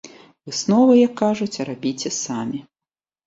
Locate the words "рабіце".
1.69-2.09